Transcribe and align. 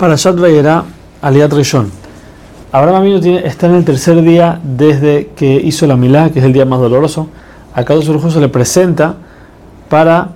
Para 0.00 0.16
Vayera, 0.16 0.84
Aliat 1.20 1.52
Rishon. 1.52 1.90
Abraham 2.72 3.20
tiene, 3.20 3.46
está 3.46 3.66
en 3.66 3.74
el 3.74 3.84
tercer 3.84 4.22
día 4.22 4.58
desde 4.64 5.28
que 5.36 5.56
hizo 5.56 5.86
la 5.86 5.94
milá, 5.94 6.30
que 6.30 6.38
es 6.38 6.44
el 6.46 6.54
día 6.54 6.64
más 6.64 6.80
doloroso. 6.80 7.28
A 7.74 7.84
cada 7.84 8.00
uno 8.00 8.30
se 8.30 8.40
le 8.40 8.48
presenta 8.48 9.16
para 9.90 10.30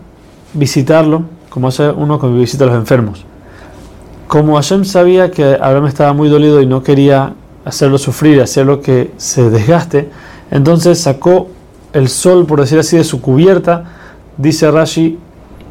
visitarlo, 0.53 1.23
como 1.49 1.69
hace 1.69 1.89
uno 1.89 2.21
cuando 2.21 2.39
visita 2.39 2.65
a 2.65 2.67
los 2.67 2.77
enfermos. 2.77 3.25
Como 4.29 4.57
Hashem 4.57 4.85
sabía 4.85 5.31
que 5.31 5.55
Abraham 5.59 5.87
estaba 5.87 6.13
muy 6.13 6.29
dolido 6.29 6.61
y 6.61 6.67
no 6.67 6.83
quería 6.83 7.33
hacerlo 7.65 7.97
sufrir, 7.97 8.43
hacerlo 8.43 8.83
que 8.83 9.13
se 9.17 9.49
desgaste, 9.49 10.11
entonces 10.51 11.01
sacó 11.01 11.49
el 11.95 12.11
sol, 12.11 12.45
por 12.45 12.61
decir 12.61 12.79
así, 12.79 12.99
de 12.99 13.05
su 13.05 13.23
cubierta, 13.23 13.85
dice 14.37 14.71
Rashi, 14.71 15.19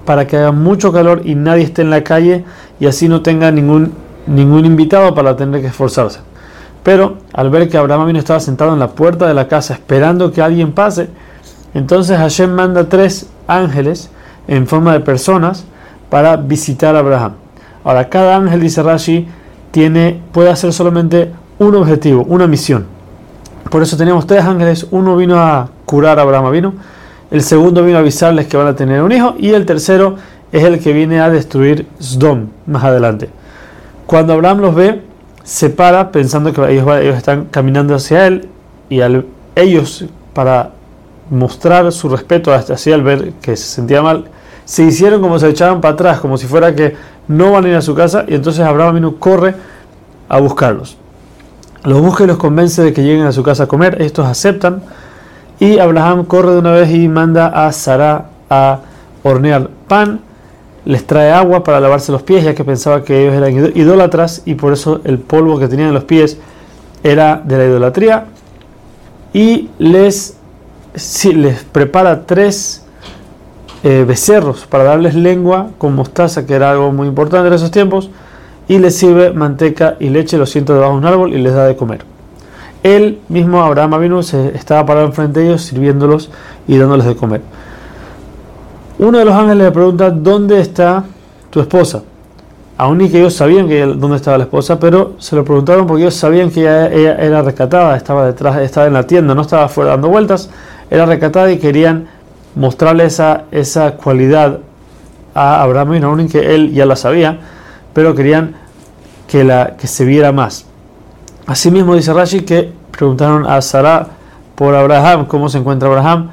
para 0.06 0.28
que 0.28 0.38
haga 0.38 0.52
mucho 0.52 0.92
calor 0.92 1.22
y 1.24 1.36
nadie 1.36 1.64
esté 1.64 1.82
en 1.82 1.90
la 1.90 2.04
calle 2.04 2.44
y 2.80 2.88
así 2.88 3.08
no 3.08 3.22
tenga 3.22 3.52
ningún, 3.52 3.94
ningún 4.28 4.66
invitado 4.66 5.14
para 5.14 5.36
tener 5.36 5.62
que 5.62 5.68
esforzarse. 5.68 6.20
Pero 6.84 7.18
al 7.34 7.50
ver 7.50 7.70
que 7.70 7.78
Abraham 7.78 8.08
vino 8.08 8.20
estaba 8.20 8.40
sentado 8.40 8.74
en 8.74 8.80
la 8.80 8.90
puerta 8.90 9.28
de 9.28 9.34
la 9.34 9.48
casa 9.48 9.74
esperando 9.74 10.32
que 10.32 10.42
alguien 10.42 10.74
pase, 10.74 11.10
entonces 11.74 12.18
Hashem 12.18 12.52
manda 12.52 12.90
tres 12.90 13.30
ángeles 13.48 14.10
en 14.48 14.68
forma 14.68 14.94
de 14.94 15.00
personas 15.00 15.64
para 16.10 16.36
visitar 16.36 16.96
a 16.96 17.00
Abraham. 17.00 17.34
Ahora, 17.84 18.10
cada 18.10 18.36
ángel, 18.36 18.60
dice 18.60 18.84
Rashi, 18.84 19.28
tiene, 19.72 20.22
puede 20.32 20.50
hacer 20.50 20.72
solamente 20.74 21.32
un 21.60 21.76
objetivo, 21.76 22.24
una 22.24 22.48
misión. 22.48 22.86
Por 23.70 23.82
eso 23.82 23.98
teníamos 23.98 24.28
tres 24.28 24.44
ángeles, 24.44 24.88
uno 24.92 25.16
vino 25.16 25.40
a 25.40 25.70
curar 25.86 26.20
a 26.20 26.22
Abraham 26.22 26.52
vino 26.52 26.74
el 27.34 27.42
segundo 27.42 27.84
vino 27.84 27.98
a 27.98 28.02
avisarles 28.02 28.46
que 28.46 28.58
van 28.58 28.68
a 28.68 28.76
tener 28.76 29.02
un 29.02 29.12
hijo 29.12 29.34
y 29.40 29.50
el 29.50 29.66
tercero 29.66 30.18
es 30.52 30.64
el 30.64 30.80
que 30.80 30.94
viene 30.94 31.20
a 31.20 31.32
destruir 31.32 31.88
Sdom 32.00 32.50
más 32.68 32.84
adelante. 32.84 33.28
Cuando 34.06 34.34
Abraham 34.34 34.60
los 34.60 34.76
ve, 34.76 35.02
se 35.44 35.72
para 35.72 36.12
pensando 36.12 36.54
que 36.54 36.62
ellos, 36.72 37.18
están 37.18 37.46
caminando 37.46 37.96
hacia 37.96 38.28
él 38.28 38.50
y 38.88 39.02
ellos 39.56 40.06
para 40.36 40.74
mostrar 41.32 41.92
su 41.92 42.08
respeto 42.08 42.54
hacia 42.54 42.94
él, 42.94 43.02
ver 43.02 43.34
que 43.42 43.58
se 43.58 43.66
sentía 43.66 44.04
mal, 44.04 44.26
se 44.64 44.84
hicieron 44.84 45.20
como 45.20 45.40
se 45.40 45.50
echaban 45.50 45.82
para 45.82 45.96
atrás, 45.96 46.20
como 46.20 46.38
si 46.38 46.46
fuera 46.46 46.76
que 46.76 46.96
no 47.28 47.52
van 47.52 47.66
a 47.66 47.70
ir 47.70 47.76
a 47.76 47.82
su 47.82 47.96
casa 47.96 48.26
y 48.28 48.36
entonces 48.36 48.64
Abraham 48.64 48.94
vino 48.94 49.16
corre 49.16 49.56
a 50.30 50.40
buscarlos. 50.40 50.98
Los 51.84 52.00
busca 52.00 52.26
y 52.26 52.28
los 52.28 52.38
convence 52.38 52.84
de 52.84 52.94
que 52.94 53.02
lleguen 53.02 53.26
a 53.26 53.32
su 53.32 53.42
casa 53.42 53.64
a 53.64 53.68
comer, 53.68 54.00
estos 54.04 54.28
aceptan 54.28 54.84
y 55.60 55.80
Abraham 55.80 56.26
corre 56.26 56.52
de 56.52 56.60
una 56.60 56.72
vez 56.72 56.92
y 56.92 57.08
manda 57.08 57.48
a 57.48 57.72
Sara 57.72 58.26
a 58.50 58.80
hornear 59.24 59.70
pan, 59.88 60.20
les 60.86 61.08
trae 61.08 61.32
agua 61.32 61.64
para 61.64 61.80
lavarse 61.80 62.12
los 62.12 62.24
pies, 62.24 62.44
ya 62.44 62.54
que 62.54 62.64
pensaba 62.64 63.04
que 63.04 63.22
ellos 63.22 63.36
eran 63.36 63.72
idólatras 63.76 64.42
y 64.46 64.56
por 64.56 64.74
eso 64.74 65.02
el 65.06 65.20
polvo 65.20 65.58
que 65.60 65.68
tenían 65.68 65.90
en 65.90 65.94
los 65.94 66.04
pies 66.04 66.38
era 67.04 67.42
de 67.44 67.58
la 67.58 67.66
idolatría. 67.66 68.26
Y 69.34 69.70
les, 69.80 70.38
les 71.34 71.64
prepara 71.64 72.26
tres 72.26 72.86
eh, 73.84 74.06
becerros 74.08 74.66
para 74.66 74.84
darles 74.84 75.16
lengua 75.16 75.70
con 75.78 75.96
mostaza, 75.96 76.46
que 76.46 76.54
era 76.54 76.72
algo 76.72 76.92
muy 76.92 77.08
importante 77.08 77.48
en 77.48 77.54
esos 77.54 77.72
tiempos, 77.72 78.10
y 78.68 78.78
les 78.78 78.96
sirve 78.96 79.32
manteca 79.34 79.96
y 80.00 80.10
leche, 80.10 80.38
lo 80.38 80.46
siento 80.46 80.74
debajo 80.74 80.94
de 80.94 81.00
un 81.00 81.06
árbol 81.06 81.34
y 81.34 81.42
les 81.42 81.54
da 81.54 81.66
de 81.66 81.76
comer. 81.76 82.13
Él 82.84 83.20
mismo, 83.30 83.64
Abraham 83.64 83.94
Avinu, 83.94 84.24
se 84.24 84.56
estaba 84.56 84.86
parado 84.86 85.08
enfrente 85.08 85.40
de 85.40 85.48
ellos, 85.48 85.62
sirviéndolos 85.62 86.30
y 86.68 86.78
dándoles 86.78 87.06
de 87.06 87.16
comer. 87.16 87.42
Uno 89.00 89.18
de 89.18 89.26
los 89.26 89.34
ángeles 89.34 89.66
le 89.66 89.72
pregunta, 89.72 90.12
¿dónde 90.12 90.60
está 90.60 91.06
tu 91.50 91.62
esposa? 91.62 92.04
Aún 92.78 92.98
ni 92.98 93.10
que 93.10 93.20
ellos 93.20 93.34
sabían 93.34 93.68
que 93.68 93.86
dónde 93.86 94.18
estaba 94.18 94.38
la 94.38 94.44
esposa, 94.44 94.80
pero 94.80 95.14
se 95.18 95.36
lo 95.36 95.46
preguntaron 95.46 95.88
porque 95.88 96.04
ellos 96.04 96.16
sabían 96.16 96.52
que 96.52 96.62
ella, 96.62 96.90
era 96.90 97.42
rescatada, 97.42 97.96
estaba 97.96 98.26
detrás, 98.26 98.58
estaba 98.58 98.88
en 98.88 98.94
la 98.94 99.08
tienda, 99.08 99.34
no 99.34 99.42
estaba 99.44 99.66
afuera 99.66 99.92
dando 99.92 100.10
vueltas, 100.10 100.50
era 100.90 101.06
rescatada 101.06 101.52
y 101.52 101.60
querían 101.60 102.08
mostrarle 102.56 103.06
esa, 103.06 103.44
esa 103.52 103.94
cualidad 103.94 104.60
a 105.34 105.64
Abraham 105.64 105.90
Avinu, 105.90 106.08
aún 106.08 106.28
que 106.28 106.54
él 106.54 106.74
ya 106.74 106.86
la 106.86 106.96
sabía, 106.96 107.40
pero 107.94 108.14
querían 108.14 108.56
que, 109.28 109.44
la, 109.44 109.78
que 109.78 109.88
se 109.88 110.04
viera 110.04 110.32
más. 110.32 110.66
Asimismo 111.46 111.96
dice 111.96 112.14
Rashi 112.14 112.42
que 112.42 112.72
preguntaron 112.92 113.46
a 113.46 113.62
Sara 113.62 114.08
por 114.56 114.76
Abraham, 114.76 115.26
cómo 115.26 115.50
se 115.50 115.58
encuentra 115.58 115.90
Abraham, 115.90 116.30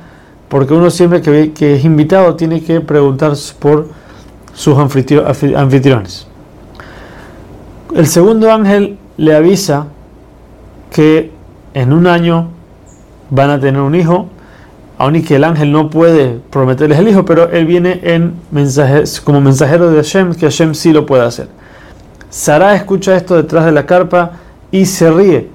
porque 0.48 0.74
uno 0.74 0.90
siempre 0.90 1.20
que, 1.20 1.52
que 1.52 1.76
es 1.76 1.84
invitado 1.84 2.36
tiene 2.36 2.62
que 2.62 2.80
preguntar 2.80 3.32
por 3.58 3.88
sus 4.54 4.76
anfitriones. 4.78 6.26
El 7.94 8.06
segundo 8.06 8.52
ángel 8.52 8.98
le 9.16 9.34
avisa 9.34 9.86
que 10.90 11.32
en 11.74 11.92
un 11.92 12.06
año 12.06 12.48
van 13.30 13.50
a 13.50 13.60
tener 13.60 13.80
un 13.80 13.94
hijo, 13.94 14.28
aun 14.98 15.16
y 15.16 15.22
que 15.22 15.36
el 15.36 15.44
ángel 15.44 15.72
no 15.72 15.88
puede 15.88 16.40
prometerles 16.50 16.98
el 16.98 17.08
hijo, 17.08 17.24
pero 17.24 17.50
él 17.50 17.64
viene 17.64 18.00
en 18.02 18.34
mensaje, 18.50 19.04
como 19.24 19.40
mensajero 19.40 19.90
de 19.90 19.96
Hashem, 19.96 20.34
que 20.34 20.46
Hashem 20.46 20.74
sí 20.74 20.92
lo 20.92 21.06
puede 21.06 21.24
hacer. 21.24 21.48
Sara 22.28 22.76
escucha 22.76 23.16
esto 23.16 23.36
detrás 23.36 23.64
de 23.64 23.72
la 23.72 23.86
carpa 23.86 24.32
y 24.70 24.86
se 24.86 25.10
ríe. 25.10 25.48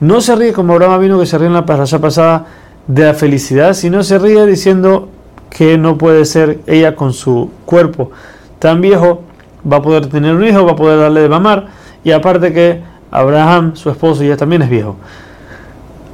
No 0.00 0.20
se 0.20 0.34
ríe 0.34 0.52
como 0.52 0.72
Abraham 0.72 1.00
vino 1.00 1.18
que 1.18 1.26
se 1.26 1.38
ríe 1.38 1.46
en 1.46 1.54
la 1.54 1.66
pasada 1.66 2.46
de 2.86 3.04
la 3.04 3.14
felicidad, 3.14 3.74
sino 3.74 4.02
se 4.02 4.18
ríe 4.18 4.44
diciendo 4.46 5.08
que 5.50 5.78
no 5.78 5.98
puede 5.98 6.24
ser 6.24 6.60
ella 6.66 6.96
con 6.96 7.12
su 7.12 7.50
cuerpo 7.64 8.10
tan 8.58 8.80
viejo, 8.80 9.22
va 9.70 9.78
a 9.78 9.82
poder 9.82 10.06
tener 10.06 10.34
un 10.34 10.44
hijo, 10.44 10.64
va 10.64 10.72
a 10.72 10.76
poder 10.76 10.98
darle 10.98 11.20
de 11.20 11.28
mamar, 11.28 11.66
y 12.04 12.12
aparte 12.12 12.52
que 12.52 12.80
Abraham, 13.10 13.76
su 13.76 13.90
esposo, 13.90 14.22
ya 14.24 14.36
también 14.36 14.62
es 14.62 14.70
viejo. 14.70 14.96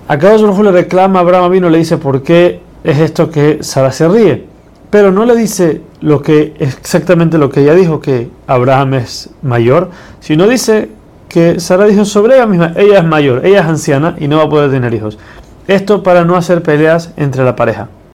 Acá 0.09 0.35
Dios 0.35 0.59
le 0.59 0.73
reclama 0.73 1.19
a 1.19 1.23
Abraham 1.23 1.53
vino, 1.53 1.71
le 1.71 1.79
dice 1.79 1.99
por 1.99 2.23
qué 2.23 2.61
es 2.83 2.99
esto 2.99 3.31
que 3.31 3.63
Sara 3.63 3.93
se 3.93 4.09
ríe, 4.09 4.47
pero 4.91 5.13
no 5.13 5.25
le 5.27 5.37
dice 5.37 5.83
lo 6.01 6.23
que 6.23 6.55
exactamente 6.59 7.37
lo 7.37 7.51
que 7.51 7.61
ella 7.61 7.75
dijo, 7.75 8.01
que 8.01 8.31
Abraham 8.47 8.95
es 8.95 9.31
mayor, 9.43 9.91
sino 10.21 10.49
dice 10.49 10.89
que 11.29 11.61
Sara 11.61 11.87
dijo 11.87 12.05
sobre 12.05 12.37
ella 12.37 12.47
misma, 12.47 12.73
ella 12.77 12.99
es 12.99 13.05
mayor, 13.05 13.45
ella 13.45 13.61
es 13.61 13.67
anciana 13.67 14.17
y 14.19 14.29
no 14.29 14.39
va 14.39 14.45
a 14.45 14.49
poder 14.49 14.71
tener 14.71 14.95
hijos. 14.95 15.19
Esto 15.67 16.03
para 16.03 16.25
no 16.25 16.37
hacer 16.37 16.63
peleas 16.63 17.13
entre 17.17 17.45
la 17.45 17.55
pareja. 17.55 17.89